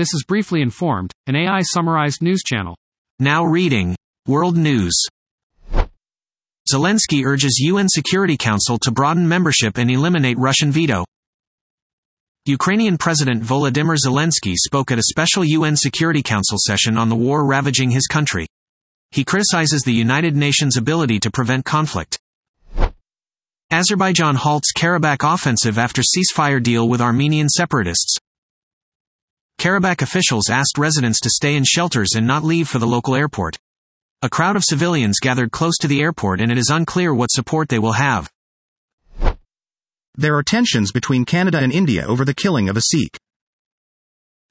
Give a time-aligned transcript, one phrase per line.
[0.00, 2.74] This is Briefly Informed, an AI summarized news channel.
[3.18, 3.94] Now reading
[4.26, 4.98] World News.
[6.72, 11.04] Zelensky urges UN Security Council to broaden membership and eliminate Russian veto.
[12.46, 17.46] Ukrainian President Volodymyr Zelensky spoke at a special UN Security Council session on the war
[17.46, 18.46] ravaging his country.
[19.10, 22.18] He criticizes the United Nations' ability to prevent conflict.
[23.70, 28.16] Azerbaijan halts Karabakh offensive after ceasefire deal with Armenian separatists.
[29.60, 33.58] Karabakh officials asked residents to stay in shelters and not leave for the local airport.
[34.22, 37.68] A crowd of civilians gathered close to the airport and it is unclear what support
[37.68, 38.30] they will have.
[40.14, 43.18] There are tensions between Canada and India over the killing of a Sikh.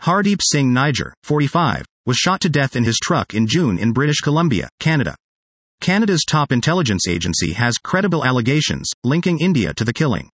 [0.04, 4.20] Hardeep Singh Nijjar, 45, was shot to death in his truck in June in British
[4.20, 5.16] Columbia, Canada.
[5.82, 10.30] Canada's top intelligence agency has credible allegations linking India to the killing.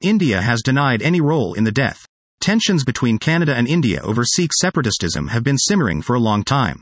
[0.00, 2.04] India has denied any role in the death.
[2.40, 6.80] Tensions between Canada and India over Sikh separatism have been simmering for a long time.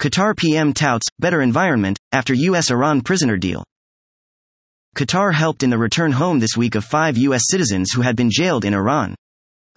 [0.00, 3.64] Qatar PM touts better environment after US Iran prisoner deal.
[4.96, 8.30] Qatar helped in the return home this week of five US citizens who had been
[8.30, 9.14] jailed in Iran.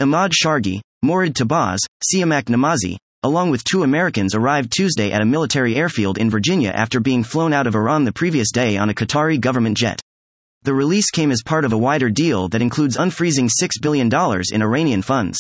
[0.02, 5.76] Emad Shargi, Morad Tahbaz, Siamak Namazi, along with two Americans arrived Tuesday at a military
[5.76, 9.40] airfield in Virginia after being flown out of Iran the previous day on a Qatari
[9.40, 10.02] government jet.
[10.64, 14.10] The release came as part of a wider deal that includes unfreezing $6 billion
[14.54, 15.38] in Iranian funds.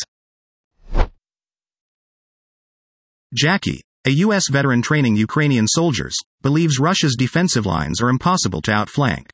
[3.33, 4.49] Jackie, a U.S.
[4.51, 9.29] veteran training Ukrainian soldiers, believes Russia's defensive lines are impossible to outflank.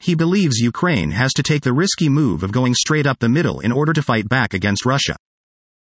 [0.00, 3.60] He believes Ukraine has to take the risky move of going straight up the middle
[3.60, 5.14] in order to fight back against Russia.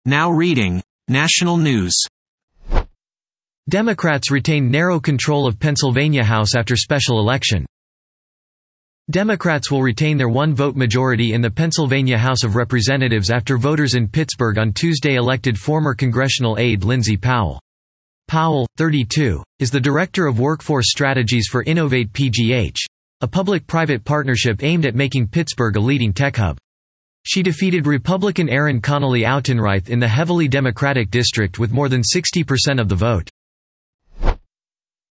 [0.05, 1.95] Now reading National News.
[3.67, 7.65] Democrats retain narrow control of Pennsylvania House after special election.
[9.11, 14.07] Democrats will retain their one-vote majority in the Pennsylvania House of Representatives after voters in
[14.07, 17.59] Pittsburgh on Tuesday elected former congressional aide Lindsey Powell.
[18.27, 22.77] Powell, 32, is the Director of Workforce Strategies for Innovate PGH,
[23.23, 26.59] a public-private partnership aimed at making Pittsburgh a leading tech hub.
[27.25, 32.79] She defeated Republican Erin Connolly Autenreith in the heavily Democratic district with more than 60%
[32.79, 33.31] of the vote.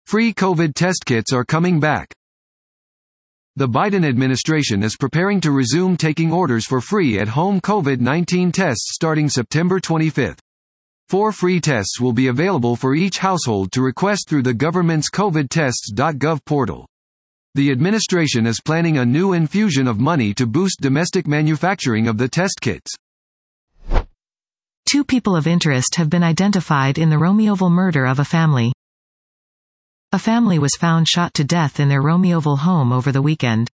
[0.05, 2.13] Free COVID test kits are coming back.
[3.57, 8.51] The Biden administration is preparing to resume taking orders for free at home COVID 19
[8.51, 10.37] tests starting September 25.
[11.09, 16.45] Four free tests will be available for each household to request through the government's covidtests.gov
[16.45, 16.87] portal.
[17.55, 22.27] The administration is planning a new infusion of money to boost domestic manufacturing of the
[22.27, 22.93] test kits.
[24.87, 28.71] Two people of interest have been identified in the Romeoville murder of a family.
[30.13, 33.69] A family was found shot to death in their Romeoville home over the weekend.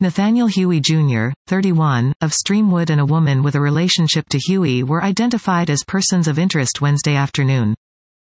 [0.00, 5.02] Nathaniel Huey Jr., 31, of Streamwood and a woman with a relationship to Huey were
[5.02, 7.74] identified as persons of interest Wednesday afternoon.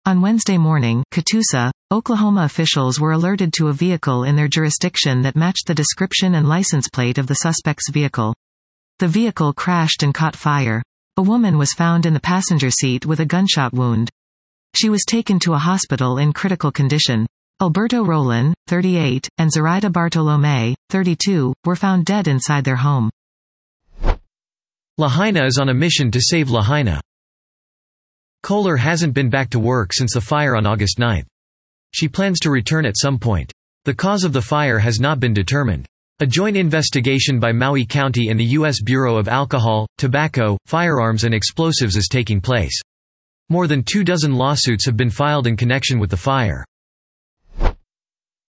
[0.05, 5.37] On Wednesday morning, Catoosa, Oklahoma officials were alerted to a vehicle in their jurisdiction that
[5.37, 8.35] matched the description and license plate of the suspect's vehicle.
[8.99, 10.83] The vehicle crashed and caught fire.
[11.17, 14.11] A woman was found in the passenger seat with a gunshot wound.
[14.75, 17.27] She was taken to a hospital in critical condition.
[17.61, 23.11] Alberto Roland, 38, and Zoraida Bartolome, 32, were found dead inside their home.
[24.97, 27.01] Lahaina is on a mission to save Lahaina.
[28.43, 31.25] Kohler hasn't been back to work since the fire on August 9.
[31.93, 33.53] She plans to return at some point.
[33.85, 35.87] The cause of the fire has not been determined.
[36.21, 38.83] A joint investigation by Maui County and the U.S.
[38.83, 42.79] Bureau of Alcohol, Tobacco, Firearms and Explosives is taking place.
[43.51, 46.65] More than two dozen lawsuits have been filed in connection with the fire.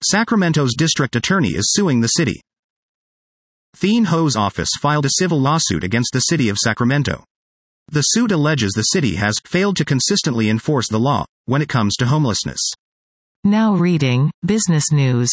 [0.03, 2.41] Sacramento's district attorney is suing the city.
[3.77, 7.25] Thien Ho's office filed a civil lawsuit against the city of Sacramento.
[7.89, 11.97] The suit alleges the city has failed to consistently enforce the law when it comes
[11.97, 12.61] to homelessness.
[13.45, 15.31] Now reading Business News.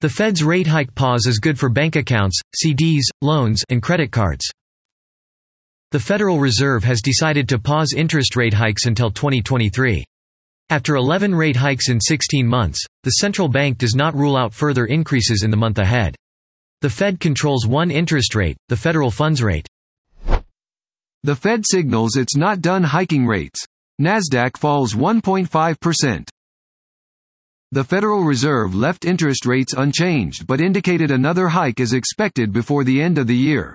[0.00, 4.50] The Fed's rate hike pause is good for bank accounts, CDs, loans, and credit cards.
[5.92, 10.02] The Federal Reserve has decided to pause interest rate hikes until 2023.
[10.70, 14.86] After 11 rate hikes in 16 months, the central bank does not rule out further
[14.86, 16.16] increases in the month ahead.
[16.80, 19.68] The Fed controls one interest rate, the federal funds rate.
[21.24, 23.62] The Fed signals it's not done hiking rates.
[24.00, 26.26] Nasdaq falls 1.5%.
[27.70, 33.02] The Federal Reserve left interest rates unchanged but indicated another hike is expected before the
[33.02, 33.74] end of the year.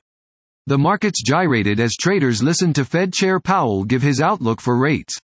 [0.68, 5.18] The markets gyrated as traders listened to Fed Chair Powell give his outlook for rates.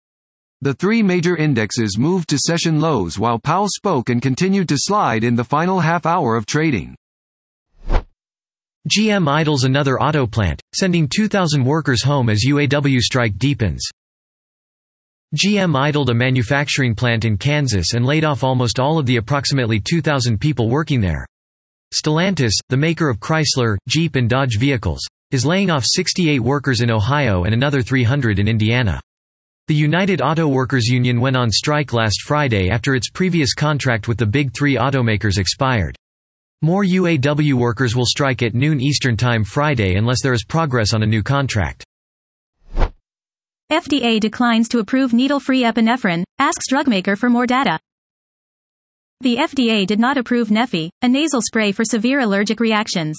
[0.60, 5.24] The three major indexes moved to session lows while Powell spoke and continued to slide
[5.24, 6.94] in the final half hour of trading.
[8.88, 13.84] GM idles another auto plant, sending 2,000 workers home as UAW strike deepens.
[15.34, 19.80] GM idled a manufacturing plant in Kansas and laid off almost all of the approximately
[19.80, 21.26] 2,000 people working there.
[21.92, 26.90] Stellantis, the maker of Chrysler, Jeep and Dodge vehicles, is laying off 68 workers in
[26.90, 29.00] Ohio and another 300 in Indiana.
[29.66, 34.18] The United Auto Workers Union went on strike last Friday after its previous contract with
[34.18, 35.96] the Big Three automakers expired.
[36.60, 41.02] More UAW workers will strike at noon Eastern Time Friday unless there is progress on
[41.02, 41.84] a new contract.
[43.72, 47.78] FDA declines to approve needle-free epinephrine, asks drugmaker for more data.
[49.22, 53.18] The FDA did not approve Neffy, a nasal spray for severe allergic reactions.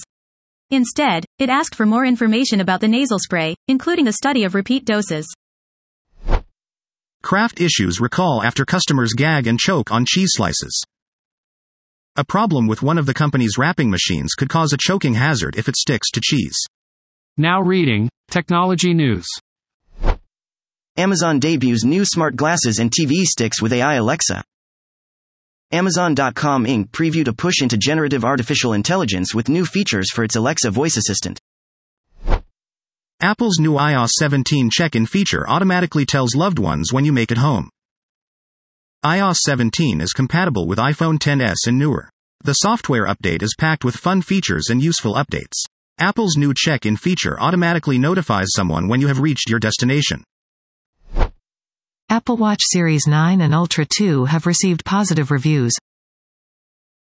[0.72, 4.86] Instead, it asked for more information about the nasal spray, including a study of repeat
[4.86, 5.28] doses.
[7.22, 10.84] Kraft issues recall after customers gag and choke on cheese slices.
[12.16, 15.68] A problem with one of the company's wrapping machines could cause a choking hazard if
[15.68, 16.58] it sticks to cheese.
[17.38, 19.26] Now reading Technology News.
[20.96, 24.44] Amazon debuts new smart glasses and TV sticks with AI Alexa.
[25.74, 26.92] Amazon.com Inc.
[26.92, 31.40] previewed a push into generative artificial intelligence with new features for its Alexa voice assistant.
[33.20, 37.40] Apple's new iOS 17 check in feature automatically tells loved ones when you make it
[37.40, 37.72] home.
[39.04, 42.08] iOS 17 is compatible with iPhone XS and newer.
[42.44, 45.66] The software update is packed with fun features and useful updates.
[45.98, 50.24] Apple's new check in feature automatically notifies someone when you have reached your destination.
[52.14, 55.74] Apple Watch Series 9 and Ultra 2 have received positive reviews.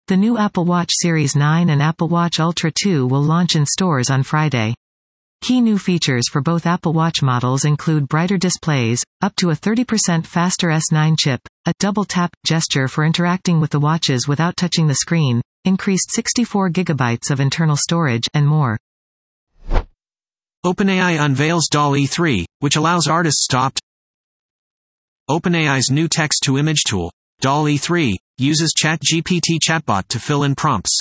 [0.06, 4.10] The new Apple Watch Series 9 and Apple Watch Ultra 2 will launch in stores
[4.10, 4.76] on Friday.
[5.40, 10.24] Key new features for both Apple Watch models include brighter displays, up to a 30%
[10.24, 14.94] faster S9 chip, a double tap gesture for interacting with the watches without touching the
[14.94, 18.78] screen, increased 64 gigabytes of internal storage, and more.
[20.64, 23.80] OpenAI unveils DALL-E 3, which allows artists to opt
[25.30, 30.98] OpenAI's new text-to-image tool, DALL-E 3, uses ChatGPT chatbot to fill in prompts.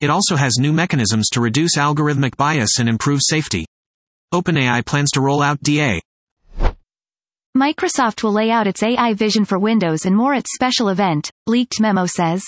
[0.00, 3.64] It also has new mechanisms to reduce algorithmic bias and improve safety.
[4.34, 6.00] OpenAI plans to roll out DA.
[7.56, 11.80] Microsoft will lay out its AI vision for Windows and more at special event, leaked
[11.80, 12.44] memo says.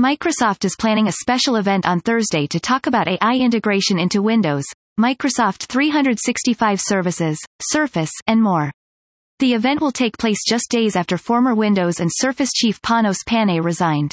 [0.00, 4.64] Microsoft is planning a special event on Thursday to talk about AI integration into Windows,
[4.98, 8.70] Microsoft 365 services, Surface, and more.
[9.40, 13.58] The event will take place just days after former Windows and Surface chief Panos Panay
[13.58, 14.12] resigned.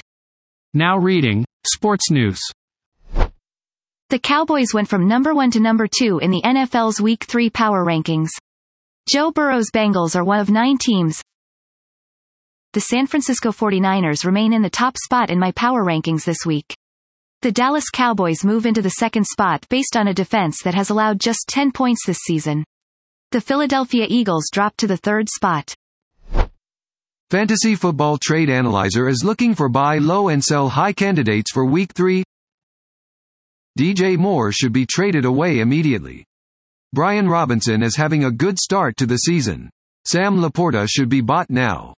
[0.73, 2.39] Now reading Sports News.
[4.09, 7.83] The Cowboys went from number 1 to number 2 in the NFL's Week 3 power
[7.83, 8.29] rankings.
[9.11, 11.21] Joe Burrow's Bengals are one of nine teams.
[12.71, 16.73] The San Francisco 49ers remain in the top spot in my power rankings this week.
[17.41, 21.19] The Dallas Cowboys move into the second spot based on a defense that has allowed
[21.19, 22.63] just 10 points this season.
[23.33, 25.75] The Philadelphia Eagles dropped to the third spot.
[27.29, 31.91] Fantasy Football Trade Analyzer is looking for buy low and sell high candidates for Week
[31.91, 32.23] 3.
[33.77, 36.23] DJ Moore should be traded away immediately.
[36.93, 39.69] Brian Robinson is having a good start to the season.
[40.05, 41.93] Sam LaPorta should be bought now.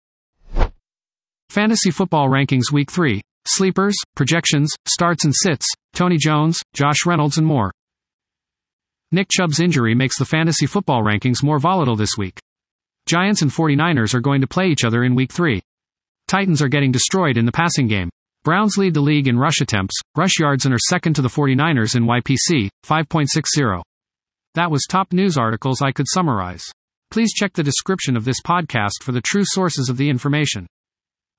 [1.51, 3.21] Fantasy Football Rankings Week 3.
[3.45, 7.71] Sleepers, projections, starts and sits, Tony Jones, Josh Reynolds and more.
[9.11, 12.39] Nick Chubb's injury makes the fantasy football rankings more volatile this week.
[13.07, 15.59] Giants and 49ers are going to play each other in week 3.
[16.27, 18.09] Titans are getting destroyed in the passing game.
[18.43, 21.95] Browns lead the league in rush attempts, rush yards and are second to the 49ers
[21.95, 23.81] in YPC, 5.60.
[24.53, 26.65] That was top news articles I could summarize.
[27.09, 30.67] Please check the description of this podcast for the true sources of the information.